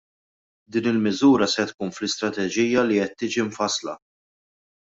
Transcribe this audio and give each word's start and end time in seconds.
Din 0.71 0.87
il-miżura 0.91 1.47
se 1.51 1.65
tkun 1.71 1.93
fl-istrateġija 1.97 2.81
li 2.87 2.97
qed 3.01 3.13
tiġi 3.19 3.43
mfassla. 3.49 3.95